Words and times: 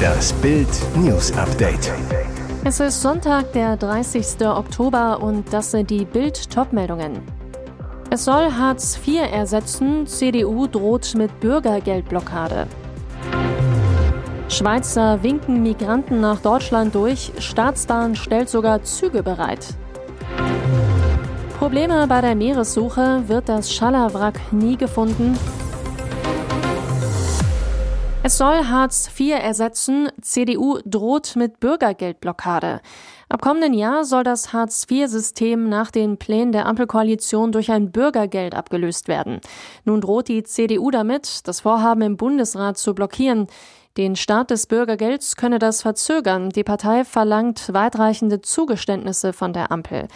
Das 0.00 0.32
Bild 0.34 0.68
News 0.96 1.32
Update. 1.36 1.92
Es 2.64 2.80
ist 2.80 3.00
Sonntag, 3.00 3.52
der 3.52 3.76
30. 3.76 4.46
Oktober 4.46 5.22
und 5.22 5.52
das 5.52 5.70
sind 5.70 5.90
die 5.90 6.04
Bild 6.04 6.50
Topmeldungen. 6.50 7.22
Es 8.10 8.24
soll 8.24 8.52
Hartz 8.52 8.98
IV 9.06 9.30
ersetzen, 9.30 10.06
CDU 10.06 10.66
droht 10.66 11.14
mit 11.14 11.38
Bürgergeldblockade. 11.40 12.66
Schweizer 14.48 15.22
winken 15.22 15.62
Migranten 15.62 16.20
nach 16.20 16.40
Deutschland 16.40 16.94
durch, 16.94 17.32
Staatsbahn 17.38 18.16
stellt 18.16 18.48
sogar 18.48 18.82
Züge 18.82 19.22
bereit. 19.22 19.74
Probleme 21.58 22.06
bei 22.08 22.20
der 22.20 22.34
Meeressuche, 22.34 23.22
wird 23.28 23.48
das 23.48 23.72
Schallerwrack 23.72 24.40
nie 24.50 24.76
gefunden? 24.76 25.38
Es 28.30 28.38
soll 28.38 28.68
Hartz 28.68 29.10
IV 29.18 29.42
ersetzen. 29.42 30.08
CDU 30.22 30.78
droht 30.84 31.34
mit 31.34 31.58
Bürgergeldblockade. 31.58 32.80
Ab 33.28 33.42
kommenden 33.42 33.74
Jahr 33.74 34.04
soll 34.04 34.22
das 34.22 34.52
Hartz-IV-System 34.52 35.68
nach 35.68 35.90
den 35.90 36.16
Plänen 36.16 36.52
der 36.52 36.66
Ampelkoalition 36.66 37.50
durch 37.50 37.72
ein 37.72 37.90
Bürgergeld 37.90 38.54
abgelöst 38.54 39.08
werden. 39.08 39.40
Nun 39.84 40.00
droht 40.00 40.28
die 40.28 40.44
CDU 40.44 40.92
damit, 40.92 41.48
das 41.48 41.58
Vorhaben 41.58 42.02
im 42.02 42.16
Bundesrat 42.16 42.78
zu 42.78 42.94
blockieren. 42.94 43.48
Den 43.96 44.14
Start 44.14 44.52
des 44.52 44.68
Bürgergelds 44.68 45.34
könne 45.34 45.58
das 45.58 45.82
verzögern. 45.82 46.50
Die 46.50 46.62
Partei 46.62 47.04
verlangt 47.04 47.74
weitreichende 47.74 48.40
Zugeständnisse 48.40 49.32
von 49.32 49.52
der 49.52 49.72
Ampel. 49.72 50.06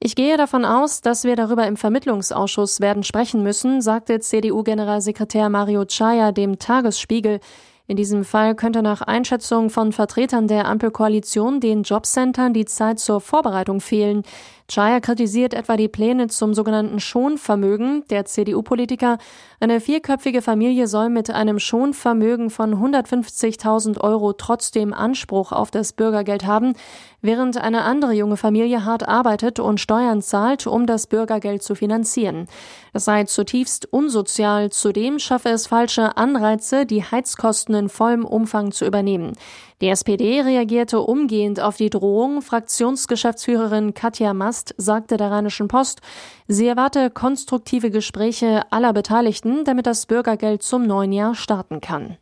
Ich 0.00 0.14
gehe 0.14 0.36
davon 0.36 0.64
aus, 0.64 1.00
dass 1.00 1.24
wir 1.24 1.34
darüber 1.34 1.66
im 1.66 1.76
Vermittlungsausschuss 1.76 2.80
werden 2.80 3.02
sprechen 3.02 3.42
müssen, 3.42 3.82
sagte 3.82 4.20
CDU-Generalsekretär 4.20 5.48
Mario 5.48 5.86
Chaya 5.86 6.30
dem 6.30 6.60
Tagesspiegel. 6.60 7.40
In 7.88 7.96
diesem 7.96 8.24
Fall 8.24 8.54
könnte 8.54 8.82
nach 8.82 9.02
Einschätzung 9.02 9.70
von 9.70 9.90
Vertretern 9.92 10.46
der 10.46 10.66
Ampelkoalition 10.66 11.58
den 11.58 11.82
Jobcentern 11.82 12.52
die 12.52 12.66
Zeit 12.66 13.00
zur 13.00 13.20
Vorbereitung 13.20 13.80
fehlen. 13.80 14.22
Chaya 14.70 15.00
kritisiert 15.00 15.54
etwa 15.54 15.78
die 15.78 15.88
Pläne 15.88 16.28
zum 16.28 16.52
sogenannten 16.52 17.00
Schonvermögen 17.00 18.04
der 18.10 18.26
CDU-Politiker. 18.26 19.16
Eine 19.60 19.80
vierköpfige 19.80 20.42
Familie 20.42 20.86
soll 20.88 21.08
mit 21.08 21.30
einem 21.30 21.58
Schonvermögen 21.58 22.50
von 22.50 22.74
150.000 22.74 23.98
Euro 23.98 24.34
trotzdem 24.34 24.92
Anspruch 24.92 25.52
auf 25.52 25.70
das 25.70 25.94
Bürgergeld 25.94 26.44
haben, 26.44 26.74
während 27.22 27.56
eine 27.56 27.82
andere 27.82 28.12
junge 28.12 28.36
Familie 28.36 28.84
hart 28.84 29.08
arbeitet 29.08 29.58
und 29.58 29.80
Steuern 29.80 30.20
zahlt, 30.20 30.66
um 30.66 30.86
das 30.86 31.06
Bürgergeld 31.06 31.62
zu 31.62 31.74
finanzieren. 31.74 32.46
Das 32.92 33.06
sei 33.06 33.24
zutiefst 33.24 33.90
unsozial. 33.90 34.70
Zudem 34.70 35.18
schaffe 35.18 35.48
es 35.48 35.66
falsche 35.66 36.18
Anreize, 36.18 36.84
die 36.84 37.02
Heizkosten 37.02 37.74
in 37.74 37.88
vollem 37.88 38.26
Umfang 38.26 38.70
zu 38.70 38.84
übernehmen. 38.84 39.32
Die 39.80 39.88
SPD 39.88 40.40
reagierte 40.40 41.00
umgehend 41.00 41.60
auf 41.60 41.76
die 41.76 41.88
Drohung. 41.88 42.42
Fraktionsgeschäftsführerin 42.42 43.94
Katja 43.94 44.34
Mast 44.58 44.74
sagte 44.76 45.16
der 45.16 45.30
Rheinischen 45.30 45.68
Post, 45.68 46.00
sie 46.48 46.66
erwarte 46.66 47.10
konstruktive 47.10 47.92
Gespräche 47.92 48.62
aller 48.72 48.92
Beteiligten, 48.92 49.64
damit 49.64 49.86
das 49.86 50.06
Bürgergeld 50.06 50.64
zum 50.64 50.84
neuen 50.84 51.12
Jahr 51.12 51.36
starten 51.36 51.80
kann. 51.80 52.16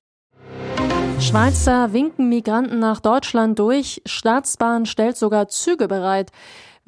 Schweizer 1.19 1.95
winken 1.95 2.28
Migranten 2.28 2.78
nach 2.78 3.01
Deutschland 3.01 3.59
durch. 3.59 4.03
Staatsbahn 4.05 4.84
stellt 4.84 5.17
sogar 5.17 5.48
Züge 5.48 5.89
bereit. 5.89 6.31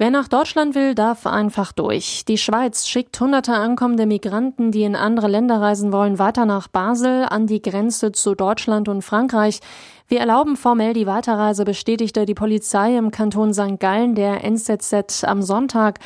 Wer 0.01 0.11
nach 0.11 0.29
Deutschland 0.29 0.75
will, 0.75 0.95
darf 0.95 1.27
einfach 1.27 1.73
durch. 1.73 2.23
Die 2.23 2.37
Schweiz 2.37 2.87
schickt 2.87 3.19
hunderte 3.19 3.51
ankommende 3.51 4.05
Migranten, 4.05 4.71
die 4.71 4.83
in 4.83 4.95
andere 4.95 5.27
Länder 5.27 5.59
reisen 5.59 5.91
wollen, 5.91 6.19
weiter 6.19 6.45
nach 6.45 6.69
Basel 6.69 7.25
an 7.29 7.47
die 7.47 7.61
Grenze 7.61 8.13
zu 8.13 8.33
Deutschland 8.33 8.87
und 8.87 9.01
Frankreich. 9.01 9.59
Wir 10.07 10.21
erlauben 10.21 10.55
formell 10.55 10.93
die 10.93 11.05
Weiterreise, 11.05 11.65
bestätigte 11.65 12.25
die 12.25 12.33
Polizei 12.33 12.95
im 12.95 13.11
Kanton 13.11 13.53
St. 13.53 13.77
Gallen 13.77 14.15
der 14.15 14.41
NZZ 14.45 15.25
am 15.25 15.41
Sonntag. 15.41 15.99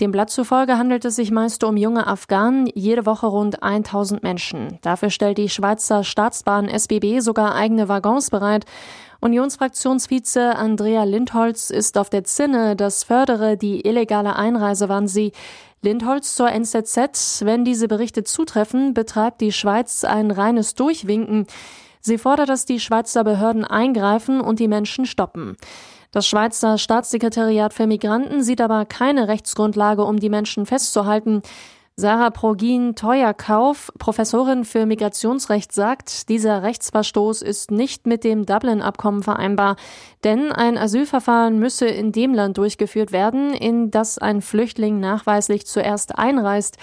Dem 0.00 0.12
Blatt 0.12 0.28
zufolge 0.28 0.76
handelt 0.76 1.06
es 1.06 1.16
sich 1.16 1.30
meist 1.30 1.64
um 1.64 1.78
junge 1.78 2.06
Afghanen, 2.06 2.68
jede 2.74 3.06
Woche 3.06 3.26
rund 3.26 3.62
1000 3.62 4.22
Menschen. 4.22 4.78
Dafür 4.82 5.08
stellt 5.08 5.38
die 5.38 5.48
Schweizer 5.48 6.04
Staatsbahn 6.04 6.68
SBB 6.68 7.20
sogar 7.20 7.54
eigene 7.54 7.88
Waggons 7.88 8.28
bereit. 8.28 8.66
Unionsfraktionsvize 9.20 10.54
Andrea 10.54 11.04
Lindholz 11.04 11.70
ist 11.70 11.96
auf 11.96 12.10
der 12.10 12.24
Zinne, 12.24 12.76
das 12.76 13.04
fördere 13.04 13.56
die 13.56 13.86
illegale 13.86 14.36
Einreise, 14.36 14.90
wann 14.90 15.08
sie. 15.08 15.32
Lindholz 15.80 16.34
zur 16.34 16.50
NZZ, 16.50 17.46
wenn 17.46 17.64
diese 17.64 17.88
Berichte 17.88 18.22
zutreffen, 18.22 18.92
betreibt 18.92 19.40
die 19.40 19.52
Schweiz 19.52 20.04
ein 20.04 20.30
reines 20.30 20.74
Durchwinken. 20.74 21.46
Sie 22.02 22.18
fordert, 22.18 22.50
dass 22.50 22.66
die 22.66 22.80
Schweizer 22.80 23.24
Behörden 23.24 23.64
eingreifen 23.64 24.42
und 24.42 24.60
die 24.60 24.68
Menschen 24.68 25.06
stoppen. 25.06 25.56
Das 26.10 26.26
Schweizer 26.26 26.78
Staatssekretariat 26.78 27.74
für 27.74 27.86
Migranten 27.86 28.42
sieht 28.42 28.60
aber 28.60 28.84
keine 28.84 29.28
Rechtsgrundlage, 29.28 30.04
um 30.04 30.18
die 30.18 30.30
Menschen 30.30 30.66
festzuhalten. 30.66 31.42
Sarah 31.98 32.28
Progin-Teuerkauf, 32.28 33.90
Professorin 33.98 34.66
für 34.66 34.84
Migrationsrecht, 34.84 35.72
sagt, 35.72 36.28
dieser 36.28 36.62
Rechtsverstoß 36.62 37.40
ist 37.40 37.70
nicht 37.70 38.06
mit 38.06 38.22
dem 38.22 38.44
Dublin-Abkommen 38.44 39.22
vereinbar, 39.22 39.76
denn 40.22 40.52
ein 40.52 40.76
Asylverfahren 40.76 41.58
müsse 41.58 41.86
in 41.86 42.12
dem 42.12 42.34
Land 42.34 42.58
durchgeführt 42.58 43.12
werden, 43.12 43.54
in 43.54 43.90
das 43.90 44.18
ein 44.18 44.42
Flüchtling 44.42 45.00
nachweislich 45.00 45.66
zuerst 45.66 46.18
einreist. 46.18 46.76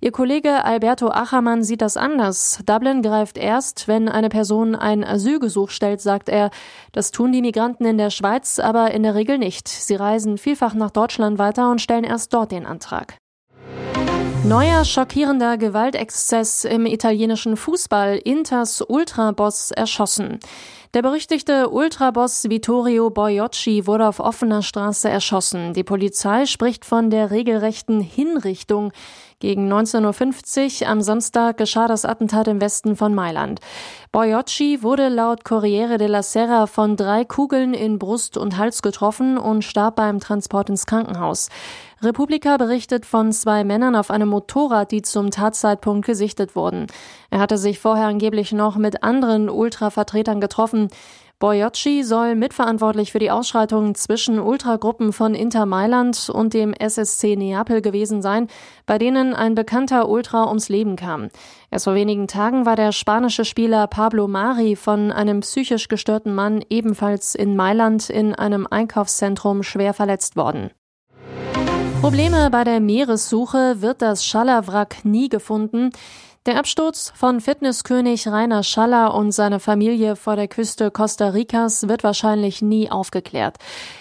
Ihr 0.00 0.12
Kollege 0.12 0.64
Alberto 0.64 1.08
Achermann 1.08 1.64
sieht 1.64 1.82
das 1.82 1.96
anders. 1.96 2.60
Dublin 2.64 3.02
greift 3.02 3.38
erst, 3.38 3.88
wenn 3.88 4.08
eine 4.08 4.28
Person 4.28 4.76
ein 4.76 5.02
Asylgesuch 5.02 5.70
stellt, 5.70 6.00
sagt 6.00 6.28
er. 6.28 6.50
Das 6.92 7.10
tun 7.10 7.32
die 7.32 7.42
Migranten 7.42 7.86
in 7.86 7.98
der 7.98 8.10
Schweiz 8.10 8.60
aber 8.60 8.92
in 8.92 9.02
der 9.02 9.16
Regel 9.16 9.36
nicht. 9.36 9.66
Sie 9.66 9.96
reisen 9.96 10.38
vielfach 10.38 10.74
nach 10.74 10.92
Deutschland 10.92 11.40
weiter 11.40 11.72
und 11.72 11.80
stellen 11.80 12.04
erst 12.04 12.32
dort 12.32 12.52
den 12.52 12.66
Antrag. 12.66 13.19
Neuer 14.44 14.86
schockierender 14.86 15.58
Gewaltexzess 15.58 16.64
im 16.64 16.86
italienischen 16.86 17.58
Fußball. 17.58 18.16
Inters 18.16 18.80
Ultraboss 18.80 19.70
erschossen. 19.70 20.40
Der 20.94 21.02
berüchtigte 21.02 21.68
Ultraboss 21.68 22.48
Vittorio 22.48 23.10
Boiocci 23.10 23.86
wurde 23.86 24.08
auf 24.08 24.18
offener 24.18 24.62
Straße 24.62 25.10
erschossen. 25.10 25.74
Die 25.74 25.84
Polizei 25.84 26.46
spricht 26.46 26.86
von 26.86 27.10
der 27.10 27.30
regelrechten 27.30 28.00
Hinrichtung. 28.00 28.92
Gegen 29.40 29.72
19.50 29.72 30.82
Uhr 30.82 30.88
am 30.90 31.00
Samstag 31.00 31.56
geschah 31.56 31.88
das 31.88 32.04
Attentat 32.04 32.46
im 32.46 32.60
Westen 32.60 32.94
von 32.94 33.14
Mailand. 33.14 33.60
Boiocci 34.12 34.82
wurde 34.82 35.08
laut 35.08 35.46
Corriere 35.46 35.96
della 35.96 36.22
Sera 36.22 36.66
von 36.66 36.94
drei 36.94 37.24
Kugeln 37.24 37.72
in 37.72 37.98
Brust 37.98 38.36
und 38.36 38.58
Hals 38.58 38.82
getroffen 38.82 39.38
und 39.38 39.64
starb 39.64 39.96
beim 39.96 40.20
Transport 40.20 40.68
ins 40.68 40.84
Krankenhaus. 40.84 41.48
Republika 42.02 42.58
berichtet 42.58 43.06
von 43.06 43.32
zwei 43.32 43.64
Männern 43.64 43.96
auf 43.96 44.10
einem 44.10 44.28
Motorrad, 44.28 44.90
die 44.90 45.00
zum 45.00 45.30
Tatzeitpunkt 45.30 46.04
gesichtet 46.04 46.54
wurden. 46.54 46.86
Er 47.30 47.40
hatte 47.40 47.56
sich 47.56 47.78
vorher 47.78 48.08
angeblich 48.08 48.52
noch 48.52 48.76
mit 48.76 49.02
anderen 49.02 49.48
Ultravertretern 49.48 50.42
getroffen. 50.42 50.88
Boyocci 51.40 52.04
soll 52.04 52.34
mitverantwortlich 52.34 53.12
für 53.12 53.18
die 53.18 53.30
Ausschreitungen 53.30 53.94
zwischen 53.94 54.38
Ultragruppen 54.38 55.10
von 55.10 55.34
Inter 55.34 55.64
Mailand 55.64 56.28
und 56.28 56.52
dem 56.52 56.74
SSC 56.74 57.34
Neapel 57.34 57.80
gewesen 57.80 58.20
sein, 58.20 58.46
bei 58.84 58.98
denen 58.98 59.32
ein 59.32 59.54
bekannter 59.54 60.10
Ultra 60.10 60.48
ums 60.48 60.68
Leben 60.68 60.96
kam. 60.96 61.30
Erst 61.70 61.84
vor 61.84 61.94
wenigen 61.94 62.28
Tagen 62.28 62.66
war 62.66 62.76
der 62.76 62.92
spanische 62.92 63.46
Spieler 63.46 63.86
Pablo 63.86 64.28
Mari 64.28 64.76
von 64.76 65.10
einem 65.10 65.40
psychisch 65.40 65.88
gestörten 65.88 66.34
Mann 66.34 66.62
ebenfalls 66.68 67.34
in 67.34 67.56
Mailand 67.56 68.10
in 68.10 68.34
einem 68.34 68.66
Einkaufszentrum 68.70 69.62
schwer 69.62 69.94
verletzt 69.94 70.36
worden. 70.36 70.70
Probleme 72.02 72.50
bei 72.50 72.64
der 72.64 72.80
Meeressuche 72.80 73.80
wird 73.80 74.02
das 74.02 74.26
Schallerwrack 74.26 75.06
nie 75.06 75.30
gefunden. 75.30 75.90
Der 76.46 76.56
Absturz 76.56 77.12
von 77.14 77.42
Fitnesskönig 77.42 78.26
Rainer 78.26 78.62
Schaller 78.62 79.12
und 79.12 79.30
seiner 79.30 79.60
Familie 79.60 80.16
vor 80.16 80.36
der 80.36 80.48
Küste 80.48 80.90
Costa 80.90 81.28
Ricas 81.28 81.86
wird 81.86 82.02
wahrscheinlich 82.02 82.62
nie 82.62 82.90
aufgeklärt. 82.90 83.58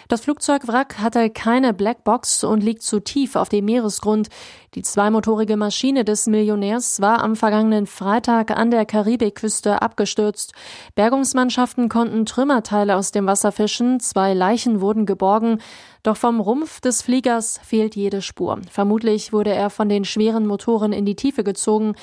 Das 0.08 0.22
Flugzeugwrack 0.22 1.00
hatte 1.00 1.30
keine 1.30 1.74
Blackbox 1.74 2.46
und 2.46 2.64
liegt 2.64 2.82
zu 2.82 3.02
tief 3.02 3.36
auf 3.36 3.50
dem 3.50 3.66
Meeresgrund. 3.66 4.30
Die 4.76 4.84
zweimotorige 4.84 5.58
Maschine 5.58 6.06
des 6.06 6.28
Millionärs 6.28 7.02
war 7.02 7.22
am 7.24 7.36
vergangenen 7.36 7.88
Freitag 7.88 8.52
an 8.52 8.72
der 8.72 8.86
Karibikküste 8.86 9.82
abgestürzt. 9.82 10.54
Bergungsmannschaften 10.96 11.90
konnten 11.90 12.26
Trümmerteile 12.26 12.96
aus 12.96 13.12
dem 13.12 13.26
Wasser 13.26 13.52
fischen, 13.52 14.00
zwei 14.00 14.34
Leichen 14.34 14.80
wurden 14.80 15.06
geborgen, 15.06 15.60
doch 16.04 16.16
vom 16.16 16.40
Rumpf 16.40 16.80
des 16.82 17.02
Fliegers 17.02 17.60
fehlt 17.64 17.96
jede 17.96 18.22
Spur. 18.22 18.60
Vermutlich 18.70 19.34
wurde 19.34 19.54
er 19.54 19.70
von 19.70 19.90
den 19.90 20.06
schweren 20.06 20.48
Motoren 20.48 20.94
in 20.94 21.06
die 21.06 21.16
Tiefe 21.16 21.44
gezogen. 21.44 21.96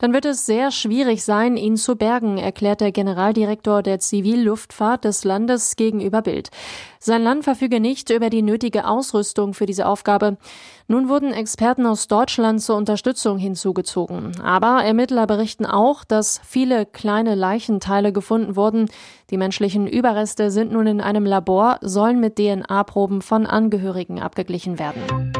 Dann 0.00 0.12
wird 0.12 0.24
es 0.24 0.46
sehr 0.46 0.70
schwierig 0.70 1.22
sein, 1.24 1.56
ihn 1.56 1.76
zu 1.76 1.94
bergen, 1.94 2.38
erklärt 2.38 2.80
der 2.80 2.90
Generaldirektor 2.90 3.82
der 3.82 4.00
Zivilluftfahrt 4.00 5.04
des 5.04 5.24
Landes 5.24 5.76
gegenüber 5.76 6.22
Bild. 6.22 6.50
Sein 6.98 7.22
Land 7.22 7.44
verfüge 7.44 7.80
nicht 7.80 8.10
über 8.10 8.28
die 8.28 8.42
nötige 8.42 8.86
Ausrüstung 8.86 9.54
für 9.54 9.66
diese 9.66 9.86
Aufgabe. 9.86 10.36
Nun 10.88 11.08
wurden 11.08 11.32
Experten 11.32 11.86
aus 11.86 12.08
Deutschland 12.08 12.60
zur 12.60 12.76
Unterstützung 12.76 13.38
hinzugezogen. 13.38 14.32
Aber 14.42 14.82
Ermittler 14.82 15.26
berichten 15.26 15.64
auch, 15.64 16.04
dass 16.04 16.40
viele 16.44 16.84
kleine 16.84 17.34
Leichenteile 17.34 18.12
gefunden 18.12 18.56
wurden. 18.56 18.86
Die 19.30 19.36
menschlichen 19.36 19.86
Überreste 19.86 20.50
sind 20.50 20.72
nun 20.72 20.86
in 20.86 21.00
einem 21.00 21.24
Labor, 21.24 21.78
sollen 21.80 22.20
mit 22.20 22.36
DNA-Proben 22.36 23.22
von 23.22 23.46
Angehörigen 23.46 24.20
abgeglichen 24.20 24.78
werden. 24.78 25.39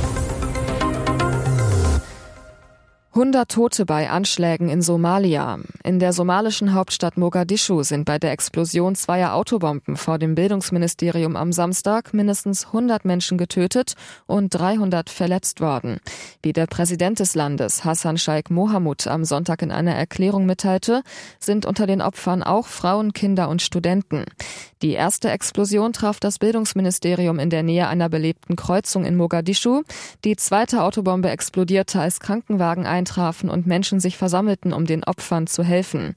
100 3.13 3.51
Tote 3.51 3.85
bei 3.85 4.09
Anschlägen 4.09 4.69
in 4.69 4.81
Somalia. 4.81 5.59
In 5.83 5.99
der 5.99 6.13
somalischen 6.13 6.73
Hauptstadt 6.73 7.17
Mogadischu 7.17 7.83
sind 7.83 8.05
bei 8.05 8.17
der 8.17 8.31
Explosion 8.31 8.95
zweier 8.95 9.33
Autobomben 9.33 9.97
vor 9.97 10.17
dem 10.17 10.33
Bildungsministerium 10.33 11.35
am 11.35 11.51
Samstag 11.51 12.13
mindestens 12.13 12.67
100 12.67 13.03
Menschen 13.03 13.37
getötet 13.37 13.95
und 14.27 14.51
300 14.51 15.09
verletzt 15.09 15.59
worden. 15.59 15.99
Wie 16.41 16.53
der 16.53 16.67
Präsident 16.67 17.19
des 17.19 17.35
Landes, 17.35 17.83
Hassan 17.83 18.17
Sheikh 18.17 18.53
Mohamud, 18.53 19.05
am 19.07 19.25
Sonntag 19.25 19.61
in 19.61 19.71
einer 19.71 19.93
Erklärung 19.93 20.45
mitteilte, 20.45 21.03
sind 21.37 21.65
unter 21.65 21.87
den 21.87 22.01
Opfern 22.01 22.43
auch 22.43 22.67
Frauen, 22.67 23.11
Kinder 23.11 23.49
und 23.49 23.61
Studenten. 23.61 24.23
Die 24.81 24.93
erste 24.93 25.29
Explosion 25.29 25.91
traf 25.91 26.19
das 26.19 26.39
Bildungsministerium 26.39 27.39
in 27.39 27.49
der 27.49 27.61
Nähe 27.61 27.87
einer 27.87 28.07
belebten 28.07 28.55
Kreuzung 28.55 29.03
in 29.03 29.15
Mogadischu. 29.15 29.83
Die 30.23 30.37
zweite 30.37 30.81
Autobombe 30.81 31.29
explodierte, 31.29 31.99
als 31.99 32.19
Krankenwagen 32.19 32.87
ein 32.87 33.00
eintrafen 33.01 33.49
und 33.49 33.65
Menschen 33.65 33.99
sich 33.99 34.17
versammelten, 34.17 34.73
um 34.73 34.85
den 34.85 35.03
Opfern 35.03 35.47
zu 35.47 35.63
helfen. 35.63 36.13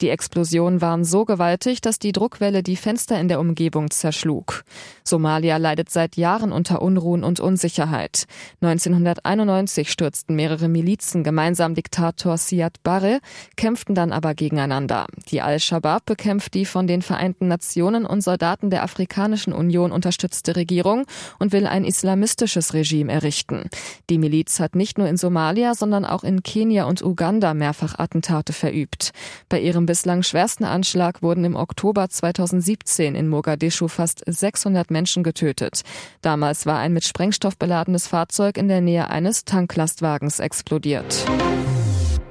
Die 0.00 0.10
Explosionen 0.10 0.82
waren 0.82 1.04
so 1.04 1.24
gewaltig, 1.24 1.80
dass 1.80 1.98
die 1.98 2.12
Druckwelle 2.12 2.62
die 2.62 2.76
Fenster 2.76 3.18
in 3.18 3.28
der 3.28 3.40
Umgebung 3.40 3.90
zerschlug. 3.90 4.64
Somalia 5.04 5.56
leidet 5.56 5.88
seit 5.88 6.16
Jahren 6.16 6.52
unter 6.52 6.82
Unruhen 6.82 7.24
und 7.24 7.40
Unsicherheit. 7.40 8.26
1991 8.60 9.90
stürzten 9.90 10.36
mehrere 10.36 10.68
Milizen 10.68 11.24
gemeinsam 11.24 11.74
Diktator 11.74 12.36
Siad 12.36 12.82
Barre, 12.82 13.20
kämpften 13.56 13.94
dann 13.94 14.12
aber 14.12 14.34
gegeneinander. 14.34 15.06
Die 15.30 15.40
Al-Shabaab 15.40 16.04
bekämpft 16.04 16.52
die 16.54 16.66
von 16.66 16.86
den 16.86 17.00
Vereinten 17.00 17.48
Nationen 17.48 18.04
und 18.04 18.20
Soldaten 18.20 18.68
der 18.68 18.82
Afrikanischen 18.82 19.54
Union 19.54 19.92
unterstützte 19.92 20.56
Regierung 20.56 21.06
und 21.38 21.52
will 21.52 21.66
ein 21.66 21.84
islamistisches 21.84 22.74
Regime 22.74 23.10
errichten. 23.10 23.70
Die 24.10 24.18
Miliz 24.18 24.60
hat 24.60 24.74
nicht 24.74 24.98
nur 24.98 25.08
in 25.08 25.16
Somalia, 25.16 25.74
sondern 25.74 26.04
auch 26.04 26.22
in 26.22 26.42
Kenia 26.42 26.84
und 26.84 27.02
Uganda 27.02 27.54
mehrfach 27.54 27.98
Attentate 27.98 28.52
verübt. 28.52 29.12
Bei 29.48 29.58
ihrem 29.58 29.85
bislang 29.86 30.22
schwersten 30.22 30.64
Anschlag 30.64 31.22
wurden 31.22 31.44
im 31.44 31.56
Oktober 31.56 32.08
2017 32.08 33.14
in 33.14 33.28
Mogadischu 33.28 33.88
fast 33.88 34.22
600 34.26 34.90
Menschen 34.90 35.22
getötet. 35.22 35.82
Damals 36.20 36.66
war 36.66 36.78
ein 36.78 36.92
mit 36.92 37.04
Sprengstoff 37.04 37.56
beladenes 37.56 38.06
Fahrzeug 38.06 38.58
in 38.58 38.68
der 38.68 38.80
Nähe 38.80 39.08
eines 39.08 39.44
Tanklastwagens 39.44 40.40
explodiert. 40.40 41.24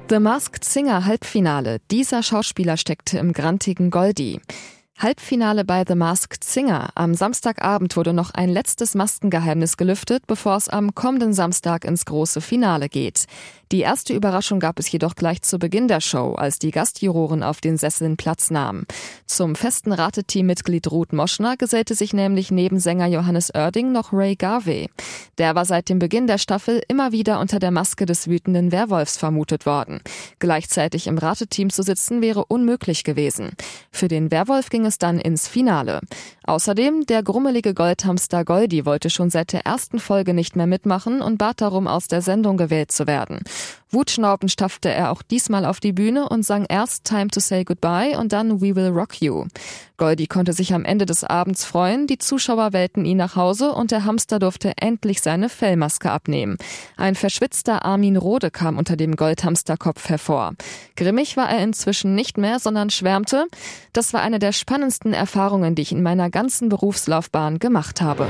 The 0.08 0.20
Masked 0.20 0.64
Singer 0.64 1.04
Halbfinale. 1.04 1.78
Dieser 1.90 2.22
Schauspieler 2.22 2.76
steckte 2.76 3.18
im 3.18 3.32
grantigen 3.32 3.90
Goldi. 3.90 4.40
Halbfinale 4.98 5.66
bei 5.66 5.84
The 5.86 5.94
Masked 5.94 6.42
Singer. 6.42 6.88
Am 6.94 7.12
Samstagabend 7.12 7.98
wurde 7.98 8.14
noch 8.14 8.30
ein 8.30 8.48
letztes 8.48 8.94
Maskengeheimnis 8.94 9.76
gelüftet, 9.76 10.26
bevor 10.26 10.56
es 10.56 10.70
am 10.70 10.94
kommenden 10.94 11.34
Samstag 11.34 11.84
ins 11.84 12.06
große 12.06 12.40
Finale 12.40 12.88
geht. 12.88 13.26
Die 13.72 13.80
erste 13.80 14.14
Überraschung 14.14 14.60
gab 14.60 14.78
es 14.78 14.90
jedoch 14.90 15.16
gleich 15.16 15.42
zu 15.42 15.58
Beginn 15.58 15.88
der 15.88 16.00
Show, 16.00 16.34
als 16.34 16.60
die 16.60 16.70
Gastjuroren 16.70 17.42
auf 17.42 17.60
den 17.60 17.76
Sesseln 17.76 18.16
Platz 18.16 18.50
nahmen. 18.50 18.86
Zum 19.26 19.54
festen 19.56 19.92
Rateteammitglied 19.92 20.90
Ruth 20.90 21.12
Moschner 21.12 21.56
gesellte 21.56 21.94
sich 21.94 22.14
nämlich 22.14 22.50
neben 22.50 22.78
Sänger 22.78 23.08
Johannes 23.08 23.52
Oerding 23.54 23.92
noch 23.92 24.14
Ray 24.14 24.36
Garvey. 24.36 24.88
Der 25.36 25.56
war 25.56 25.64
seit 25.64 25.88
dem 25.88 25.98
Beginn 25.98 26.28
der 26.28 26.38
Staffel 26.38 26.80
immer 26.88 27.10
wieder 27.12 27.40
unter 27.40 27.58
der 27.58 27.72
Maske 27.72 28.06
des 28.06 28.28
wütenden 28.28 28.70
Werwolfs 28.70 29.18
vermutet 29.18 29.66
worden. 29.66 30.00
Gleichzeitig 30.38 31.08
im 31.08 31.18
Rateteam 31.18 31.68
zu 31.68 31.82
sitzen 31.82 32.22
wäre 32.22 32.46
unmöglich 32.46 33.02
gewesen. 33.02 33.50
Für 33.90 34.06
den 34.06 34.30
Werwolf 34.30 34.70
ging 34.70 34.85
es 34.86 34.98
dann 34.98 35.18
ins 35.18 35.46
Finale. 35.46 36.00
Außerdem, 36.44 37.06
der 37.06 37.22
grummelige 37.22 37.74
Goldhamster 37.74 38.44
Goldi 38.44 38.86
wollte 38.86 39.10
schon 39.10 39.30
seit 39.30 39.52
der 39.52 39.66
ersten 39.66 39.98
Folge 39.98 40.32
nicht 40.32 40.56
mehr 40.56 40.66
mitmachen 40.66 41.20
und 41.20 41.38
bat 41.38 41.60
darum, 41.60 41.86
aus 41.86 42.08
der 42.08 42.22
Sendung 42.22 42.56
gewählt 42.56 42.92
zu 42.92 43.06
werden. 43.06 43.40
Wutschnauben 43.90 44.48
staffte 44.48 44.90
er 44.90 45.12
auch 45.12 45.22
diesmal 45.22 45.64
auf 45.64 45.80
die 45.80 45.92
Bühne 45.92 46.28
und 46.28 46.44
sang 46.44 46.66
erst 46.68 47.04
Time 47.04 47.28
to 47.28 47.40
Say 47.40 47.64
Goodbye 47.64 48.18
und 48.18 48.32
dann 48.32 48.60
We 48.60 48.74
Will 48.74 48.88
Rock 48.88 49.20
You. 49.22 49.46
Goldi 49.96 50.26
konnte 50.26 50.52
sich 50.52 50.74
am 50.74 50.84
Ende 50.84 51.06
des 51.06 51.24
Abends 51.24 51.64
freuen, 51.64 52.06
die 52.06 52.18
Zuschauer 52.18 52.72
wählten 52.72 53.04
ihn 53.04 53.16
nach 53.16 53.36
Hause 53.36 53.72
und 53.72 53.90
der 53.90 54.04
Hamster 54.04 54.38
durfte 54.38 54.72
endlich 54.76 55.22
seine 55.22 55.48
Fellmaske 55.48 56.10
abnehmen. 56.10 56.58
Ein 56.96 57.14
verschwitzter 57.14 57.84
Armin 57.84 58.16
Rode 58.16 58.50
kam 58.50 58.76
unter 58.76 58.96
dem 58.96 59.16
Goldhamsterkopf 59.16 60.08
hervor. 60.08 60.52
Grimmig 60.96 61.36
war 61.36 61.48
er 61.48 61.62
inzwischen 61.62 62.14
nicht 62.14 62.36
mehr, 62.38 62.58
sondern 62.58 62.90
schwärmte, 62.90 63.46
das 63.92 64.12
war 64.12 64.20
eine 64.20 64.38
der 64.38 64.52
spannendsten 64.52 65.12
Erfahrungen, 65.12 65.74
die 65.74 65.82
ich 65.82 65.92
in 65.92 66.02
meiner 66.02 66.28
ganzen 66.28 66.68
Berufslaufbahn 66.68 67.58
gemacht 67.58 68.02
habe. 68.02 68.26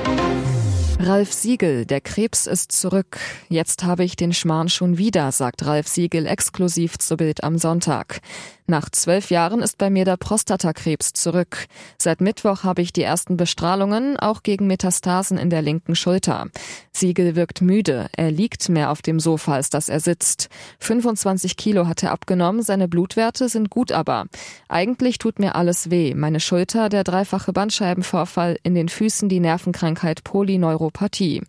Ralf 0.99 1.33
Siegel, 1.33 1.85
der 1.85 2.01
Krebs 2.01 2.47
ist 2.47 2.73
zurück. 2.73 3.19
Jetzt 3.51 3.85
habe 3.85 4.03
ich 4.03 4.17
den 4.17 4.33
Schmarrn 4.33 4.71
schon 4.71 4.97
wieder, 4.97 5.31
sagt 5.31 5.67
Ralf 5.67 5.89
Siegel 5.89 6.27
exklusiv 6.27 6.99
zu 6.99 7.19
Bild 7.19 7.45
am 7.45 7.59
Sonntag. 7.59 8.21
Nach 8.69 8.91
zwölf 8.91 9.31
Jahren 9.31 9.61
ist 9.61 9.79
bei 9.79 9.91
mir 9.91 10.05
der 10.05 10.17
Prostatakrebs 10.17 11.13
zurück. 11.13 11.67
Seit 11.99 12.21
Mittwoch 12.21 12.65
habe 12.65 12.83
ich 12.83 12.93
die 12.93 13.03
ersten 13.03 13.37
Bestrahlungen, 13.37 14.17
auch 14.17 14.43
gegen 14.43 14.67
Metastasen 14.67 15.39
in 15.39 15.51
der 15.51 15.63
linken 15.63 15.95
Schulter. 15.95 16.47
Siegel 16.93 17.37
wirkt 17.37 17.61
müde. 17.61 18.09
Er 18.17 18.33
liegt 18.33 18.69
mehr 18.69 18.91
auf 18.91 19.03
dem 19.03 19.21
Sofa, 19.21 19.55
als 19.55 19.71
dass 19.71 19.89
er 19.89 20.01
sitzt. 20.01 20.49
25 20.81 21.57
Kilo 21.57 21.87
hat 21.87 22.03
er 22.03 22.11
abgenommen, 22.11 22.63
seine 22.63 22.89
Blutwerte 22.89 23.49
sind 23.49 23.71
gut 23.71 23.93
aber. 23.93 24.27
Eigentlich 24.69 25.19
tut 25.19 25.39
mir 25.39 25.55
alles 25.55 25.91
weh. 25.91 26.15
Meine 26.15 26.41
Schulter, 26.41 26.89
der 26.89 27.05
dreifache 27.05 27.53
Bandscheibenvorfall, 27.53 28.59
in 28.65 28.75
den 28.75 28.89
Füßen 28.89 29.29
die 29.29 29.41
Nervenkrankheit 29.41 30.25
Polyneuropathie. 30.25 30.86
Neuropathie. 30.87 31.43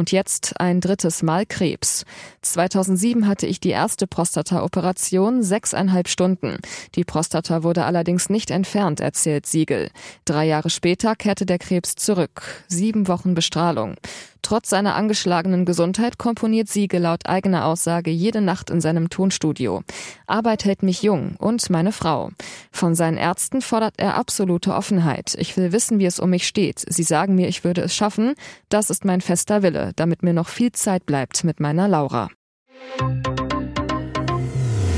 Und 0.00 0.12
jetzt 0.12 0.58
ein 0.58 0.80
drittes 0.80 1.22
Mal 1.22 1.44
Krebs. 1.44 2.06
2007 2.40 3.26
hatte 3.26 3.46
ich 3.46 3.60
die 3.60 3.68
erste 3.68 4.06
Prostata-Operation, 4.06 5.42
sechseinhalb 5.42 6.08
Stunden. 6.08 6.56
Die 6.94 7.04
Prostata 7.04 7.64
wurde 7.64 7.84
allerdings 7.84 8.30
nicht 8.30 8.50
entfernt, 8.50 9.00
erzählt 9.00 9.44
Siegel. 9.44 9.90
Drei 10.24 10.46
Jahre 10.46 10.70
später 10.70 11.16
kehrte 11.16 11.44
der 11.44 11.58
Krebs 11.58 11.96
zurück. 11.96 12.64
Sieben 12.66 13.08
Wochen 13.08 13.34
Bestrahlung. 13.34 13.96
Trotz 14.42 14.70
seiner 14.70 14.94
angeschlagenen 14.94 15.64
Gesundheit 15.64 16.18
komponiert 16.18 16.68
Siegel 16.68 17.02
laut 17.02 17.26
eigener 17.26 17.66
Aussage 17.66 18.10
jede 18.10 18.40
Nacht 18.40 18.70
in 18.70 18.80
seinem 18.80 19.10
Tonstudio. 19.10 19.82
Arbeit 20.26 20.64
hält 20.64 20.82
mich 20.82 21.02
jung 21.02 21.36
und 21.38 21.68
meine 21.70 21.92
Frau. 21.92 22.30
Von 22.72 22.94
seinen 22.94 23.18
Ärzten 23.18 23.60
fordert 23.60 23.94
er 23.98 24.16
absolute 24.16 24.74
Offenheit. 24.74 25.36
Ich 25.38 25.56
will 25.56 25.72
wissen, 25.72 25.98
wie 25.98 26.06
es 26.06 26.18
um 26.18 26.30
mich 26.30 26.46
steht. 26.46 26.84
Sie 26.88 27.02
sagen 27.02 27.34
mir, 27.34 27.48
ich 27.48 27.64
würde 27.64 27.82
es 27.82 27.94
schaffen. 27.94 28.34
Das 28.68 28.90
ist 28.90 29.04
mein 29.04 29.20
fester 29.20 29.62
Wille, 29.62 29.89
damit 29.96 30.22
mir 30.22 30.32
noch 30.32 30.48
viel 30.48 30.72
Zeit 30.72 31.06
bleibt 31.06 31.44
mit 31.44 31.60
meiner 31.60 31.88
Laura. 31.88 32.28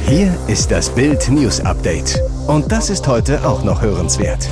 Hier 0.07 0.37
ist 0.47 0.71
das 0.71 0.95
Bild 0.95 1.31
News 1.31 1.61
Update. 1.61 2.21
Und 2.47 2.71
das 2.71 2.91
ist 2.91 3.07
heute 3.09 3.47
auch 3.47 3.65
noch 3.65 3.81
hörenswert. 3.81 4.49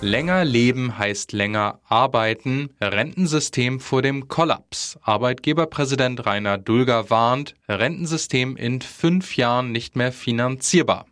Länger 0.00 0.44
leben 0.44 0.98
heißt 0.98 1.32
länger 1.32 1.80
arbeiten. 1.84 2.68
Rentensystem 2.80 3.80
vor 3.80 4.02
dem 4.02 4.28
Kollaps. 4.28 4.98
Arbeitgeberpräsident 5.02 6.26
Rainer 6.26 6.58
Dulger 6.58 7.08
warnt, 7.08 7.54
Rentensystem 7.68 8.56
in 8.56 8.82
fünf 8.82 9.36
Jahren 9.36 9.72
nicht 9.72 9.96
mehr 9.96 10.12
finanzierbar. 10.12 11.06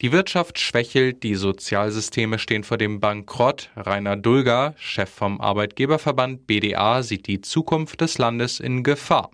Die 0.00 0.12
Wirtschaft 0.12 0.58
schwächelt, 0.58 1.22
die 1.22 1.34
Sozialsysteme 1.34 2.38
stehen 2.38 2.64
vor 2.64 2.78
dem 2.78 3.00
Bankrott. 3.00 3.68
Rainer 3.76 4.16
Dulger, 4.16 4.74
Chef 4.78 5.10
vom 5.10 5.42
Arbeitgeberverband 5.42 6.46
BDA, 6.46 7.02
sieht 7.02 7.26
die 7.26 7.42
Zukunft 7.42 8.00
des 8.00 8.16
Landes 8.16 8.60
in 8.60 8.82
Gefahr. 8.82 9.30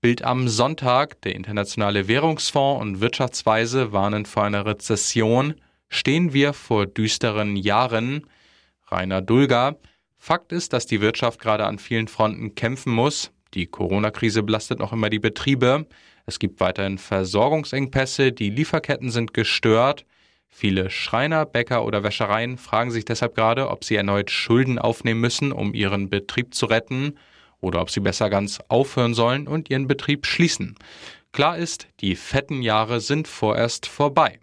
Bild 0.00 0.22
am 0.22 0.46
Sonntag, 0.46 1.20
der 1.22 1.34
Internationale 1.34 2.06
Währungsfonds 2.06 2.80
und 2.80 3.00
Wirtschaftsweise 3.00 3.92
warnen 3.92 4.26
vor 4.26 4.44
einer 4.44 4.64
Rezession 4.64 5.54
stehen 5.88 6.32
wir 6.32 6.52
vor 6.52 6.86
düsteren 6.86 7.56
Jahren. 7.56 8.28
Rainer 8.86 9.20
Dulger. 9.20 9.76
Fakt 10.18 10.52
ist, 10.52 10.72
dass 10.72 10.86
die 10.86 11.00
Wirtschaft 11.00 11.40
gerade 11.40 11.66
an 11.66 11.80
vielen 11.80 12.06
Fronten 12.06 12.54
kämpfen 12.54 12.92
muss. 12.92 13.32
Die 13.54 13.66
Corona-Krise 13.66 14.42
belastet 14.42 14.78
noch 14.78 14.92
immer 14.92 15.10
die 15.10 15.18
Betriebe. 15.18 15.86
Es 16.26 16.38
gibt 16.38 16.60
weiterhin 16.60 16.98
Versorgungsengpässe, 16.98 18.32
die 18.32 18.50
Lieferketten 18.50 19.10
sind 19.10 19.34
gestört. 19.34 20.04
Viele 20.48 20.90
Schreiner, 20.90 21.46
Bäcker 21.46 21.84
oder 21.84 22.02
Wäschereien 22.02 22.58
fragen 22.58 22.90
sich 22.90 23.04
deshalb 23.04 23.34
gerade, 23.34 23.70
ob 23.70 23.84
sie 23.84 23.96
erneut 23.96 24.30
Schulden 24.30 24.78
aufnehmen 24.78 25.20
müssen, 25.20 25.52
um 25.52 25.74
ihren 25.74 26.10
Betrieb 26.10 26.54
zu 26.54 26.66
retten, 26.66 27.14
oder 27.60 27.80
ob 27.82 27.90
sie 27.90 28.00
besser 28.00 28.30
ganz 28.30 28.58
aufhören 28.68 29.14
sollen 29.14 29.46
und 29.46 29.70
ihren 29.70 29.86
Betrieb 29.86 30.26
schließen. 30.26 30.76
Klar 31.32 31.58
ist, 31.58 31.86
die 32.00 32.16
fetten 32.16 32.62
Jahre 32.62 33.00
sind 33.00 33.28
vorerst 33.28 33.86
vorbei. 33.86 34.40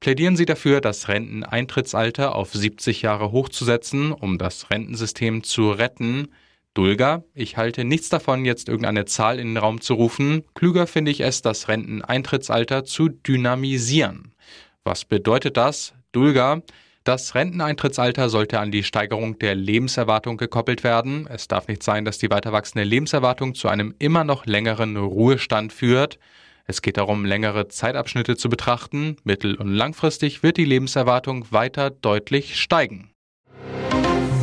Plädieren 0.00 0.36
Sie 0.36 0.46
dafür, 0.46 0.80
das 0.80 1.08
Renteneintrittsalter 1.08 2.34
auf 2.34 2.52
70 2.52 3.02
Jahre 3.02 3.30
hochzusetzen, 3.30 4.10
um 4.12 4.36
das 4.36 4.70
Rentensystem 4.70 5.44
zu 5.44 5.70
retten. 5.70 6.28
Dulger, 6.74 7.24
ich 7.34 7.58
halte 7.58 7.84
nichts 7.84 8.08
davon, 8.08 8.44
jetzt 8.44 8.68
irgendeine 8.68 9.04
Zahl 9.04 9.38
in 9.38 9.48
den 9.48 9.56
Raum 9.58 9.80
zu 9.80 9.94
rufen. 9.94 10.42
Klüger 10.54 10.86
finde 10.86 11.10
ich 11.10 11.20
es, 11.20 11.42
das 11.42 11.68
Renteneintrittsalter 11.68 12.84
zu 12.84 13.10
dynamisieren. 13.10 14.34
Was 14.82 15.04
bedeutet 15.04 15.58
das? 15.58 15.92
Dulger, 16.12 16.62
das 17.04 17.34
Renteneintrittsalter 17.34 18.28
sollte 18.28 18.58
an 18.58 18.70
die 18.70 18.84
Steigerung 18.84 19.38
der 19.38 19.54
Lebenserwartung 19.54 20.36
gekoppelt 20.38 20.82
werden. 20.82 21.26
Es 21.26 21.48
darf 21.48 21.68
nicht 21.68 21.82
sein, 21.82 22.04
dass 22.04 22.18
die 22.18 22.30
weiter 22.30 22.52
wachsende 22.52 22.84
Lebenserwartung 22.84 23.54
zu 23.54 23.68
einem 23.68 23.94
immer 23.98 24.24
noch 24.24 24.46
längeren 24.46 24.96
Ruhestand 24.96 25.72
führt. 25.72 26.18
Es 26.64 26.80
geht 26.80 26.96
darum, 26.96 27.24
längere 27.24 27.68
Zeitabschnitte 27.68 28.36
zu 28.36 28.48
betrachten. 28.48 29.16
Mittel- 29.24 29.56
und 29.56 29.68
langfristig 29.68 30.42
wird 30.42 30.56
die 30.56 30.64
Lebenserwartung 30.64 31.50
weiter 31.50 31.90
deutlich 31.90 32.56
steigen. 32.60 33.11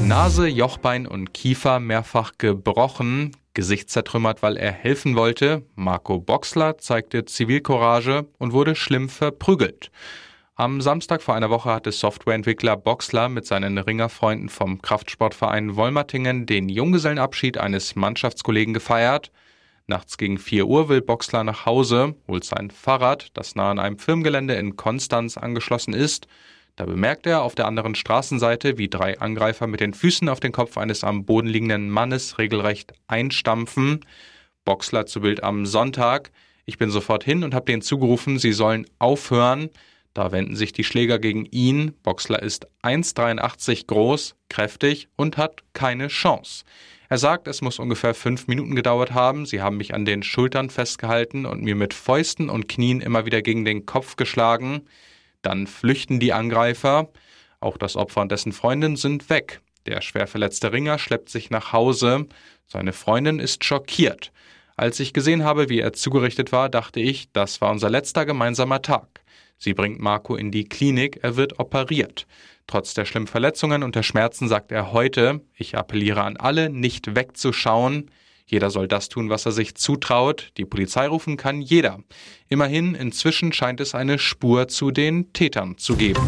Nase, 0.09 0.47
Jochbein 0.47 1.05
und 1.05 1.35
Kiefer 1.35 1.79
mehrfach 1.79 2.31
gebrochen, 2.39 3.37
Gesicht 3.53 3.91
zertrümmert, 3.91 4.41
weil 4.41 4.57
er 4.57 4.71
helfen 4.71 5.15
wollte. 5.15 5.61
Marco 5.75 6.17
Boxler 6.17 6.79
zeigte 6.79 7.25
Zivilcourage 7.25 8.25
und 8.39 8.51
wurde 8.51 8.73
schlimm 8.73 9.07
verprügelt. 9.07 9.91
Am 10.55 10.81
Samstag 10.81 11.21
vor 11.21 11.35
einer 11.35 11.51
Woche 11.51 11.69
hatte 11.69 11.91
Softwareentwickler 11.91 12.75
Boxler 12.75 13.29
mit 13.29 13.45
seinen 13.45 13.77
Ringerfreunden 13.77 14.49
vom 14.49 14.81
Kraftsportverein 14.81 15.75
Wolmertingen 15.75 16.47
den 16.47 16.69
Junggesellenabschied 16.69 17.59
eines 17.59 17.95
Mannschaftskollegen 17.95 18.73
gefeiert. 18.73 19.31
Nachts 19.85 20.17
gegen 20.17 20.39
4 20.39 20.65
Uhr 20.65 20.89
will 20.89 21.03
Boxler 21.03 21.43
nach 21.43 21.67
Hause, 21.67 22.15
holt 22.27 22.45
sein 22.45 22.71
Fahrrad, 22.71 23.27
das 23.35 23.53
nah 23.53 23.69
an 23.69 23.77
einem 23.77 23.99
Firmengelände 23.99 24.55
in 24.55 24.75
Konstanz 24.75 25.37
angeschlossen 25.37 25.93
ist. 25.93 26.25
Da 26.79 26.85
bemerkt 26.85 27.27
er 27.27 27.41
auf 27.41 27.55
der 27.55 27.67
anderen 27.67 27.93
Straßenseite, 27.93 28.77
wie 28.77 28.87
drei 28.87 29.19
Angreifer 29.19 29.67
mit 29.67 29.81
den 29.81 29.93
Füßen 29.93 30.29
auf 30.29 30.39
den 30.39 30.53
Kopf 30.53 30.77
eines 30.77 31.03
am 31.03 31.25
Boden 31.25 31.49
liegenden 31.49 31.89
Mannes 31.89 32.37
regelrecht 32.37 32.93
einstampfen. 33.05 33.99
Boxler 34.63 35.05
zu 35.05 35.19
Bild 35.19 35.43
am 35.43 35.65
Sonntag. 35.65 36.31
Ich 36.63 36.77
bin 36.77 36.89
sofort 36.89 37.25
hin 37.25 37.43
und 37.43 37.53
habe 37.53 37.65
denen 37.65 37.81
zugerufen, 37.81 38.39
sie 38.39 38.53
sollen 38.53 38.85
aufhören. 38.97 39.71
Da 40.13 40.31
wenden 40.31 40.55
sich 40.55 40.71
die 40.71 40.85
Schläger 40.85 41.19
gegen 41.19 41.45
ihn. 41.47 41.95
Boxler 42.01 42.41
ist 42.41 42.65
1,83 42.81 43.87
groß, 43.87 44.35
kräftig 44.47 45.09
und 45.17 45.35
hat 45.35 45.63
keine 45.73 46.07
Chance. 46.07 46.63
Er 47.09 47.17
sagt, 47.17 47.49
es 47.49 47.61
muss 47.61 47.79
ungefähr 47.79 48.13
fünf 48.13 48.47
Minuten 48.47 48.75
gedauert 48.75 49.11
haben. 49.11 49.45
Sie 49.45 49.61
haben 49.61 49.75
mich 49.75 49.93
an 49.93 50.05
den 50.05 50.23
Schultern 50.23 50.69
festgehalten 50.69 51.45
und 51.45 51.61
mir 51.61 51.75
mit 51.75 51.93
Fäusten 51.93 52.49
und 52.49 52.69
Knien 52.69 53.01
immer 53.01 53.25
wieder 53.25 53.41
gegen 53.41 53.65
den 53.65 53.85
Kopf 53.85 54.15
geschlagen. 54.15 54.83
Dann 55.41 55.67
flüchten 55.67 56.19
die 56.19 56.33
Angreifer. 56.33 57.09
Auch 57.59 57.77
das 57.77 57.95
Opfer 57.95 58.21
und 58.21 58.31
dessen 58.31 58.51
Freundin 58.51 58.95
sind 58.95 59.29
weg. 59.29 59.61
Der 59.85 60.01
schwer 60.01 60.27
verletzte 60.27 60.71
Ringer 60.71 60.99
schleppt 60.99 61.29
sich 61.29 61.49
nach 61.49 61.73
Hause. 61.73 62.27
Seine 62.67 62.93
Freundin 62.93 63.39
ist 63.39 63.63
schockiert. 63.63 64.31
Als 64.75 64.99
ich 64.99 65.13
gesehen 65.13 65.43
habe, 65.43 65.67
wie 65.69 65.79
er 65.79 65.93
zugerichtet 65.93 66.51
war, 66.51 66.69
dachte 66.69 66.99
ich, 66.99 67.31
das 67.33 67.59
war 67.59 67.71
unser 67.71 67.89
letzter 67.89 68.25
gemeinsamer 68.25 68.81
Tag. 68.81 69.07
Sie 69.57 69.73
bringt 69.73 69.99
Marco 69.99 70.35
in 70.35 70.51
die 70.51 70.63
Klinik, 70.63 71.19
er 71.21 71.35
wird 71.35 71.59
operiert. 71.59 72.27
Trotz 72.65 72.93
der 72.93 73.03
schlimmen 73.03 73.27
Verletzungen 73.27 73.83
und 73.83 73.95
der 73.95 74.03
Schmerzen 74.03 74.47
sagt 74.47 74.71
er 74.71 74.93
heute, 74.93 75.41
ich 75.55 75.77
appelliere 75.77 76.23
an 76.23 76.37
alle, 76.37 76.69
nicht 76.69 77.13
wegzuschauen. 77.15 78.09
Jeder 78.49 78.71
soll 78.71 78.87
das 78.87 79.09
tun, 79.09 79.29
was 79.29 79.45
er 79.45 79.51
sich 79.51 79.75
zutraut. 79.75 80.51
Die 80.57 80.65
Polizei 80.65 81.07
rufen 81.07 81.37
kann 81.37 81.61
jeder. 81.61 81.99
Immerhin, 82.47 82.95
inzwischen 82.95 83.53
scheint 83.53 83.79
es 83.79 83.93
eine 83.93 84.17
Spur 84.17 84.67
zu 84.67 84.89
den 84.89 85.31
Tätern 85.33 85.77
zu 85.77 85.95
geben. 85.95 86.21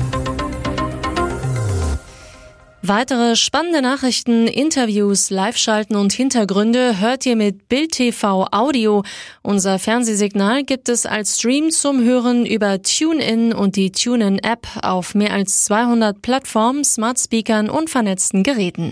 Weitere 2.84 3.36
spannende 3.36 3.84
Nachrichten, 3.84 4.48
Interviews, 4.48 5.30
Live-Schalten 5.30 5.96
und 5.96 6.14
Hintergründe 6.14 7.00
hört 7.00 7.28
ihr 7.28 7.36
mit 7.36 7.70
Bild 7.70 7.92
TV 7.92 8.48
Audio. 8.52 9.04
Unser 9.44 9.78
Fernsehsignal 9.78 10.64
gibt 10.64 10.90
es 10.90 11.06
als 11.06 11.38
Stream 11.38 11.70
zum 11.70 12.04
Hören 12.04 12.44
über 12.44 12.82
TuneIn 12.82 13.54
und 13.54 13.76
die 13.76 13.92
TuneIn-App 13.92 14.68
auf 14.82 15.14
mehr 15.14 15.32
als 15.32 15.64
200 15.66 16.24
Plattformen, 16.24 16.84
Smart 16.84 17.20
Speakern 17.20 17.70
und 17.70 17.92
vernetzten 17.92 18.42
Geräten. 18.42 18.90